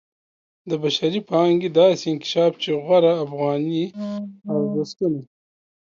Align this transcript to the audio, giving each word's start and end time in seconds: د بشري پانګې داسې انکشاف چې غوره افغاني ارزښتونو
د 0.69 0.71
بشري 0.83 1.21
پانګې 1.29 1.69
داسې 1.79 2.05
انکشاف 2.09 2.53
چې 2.63 2.69
غوره 2.83 3.13
افغاني 3.25 3.83
ارزښتونو 4.53 5.21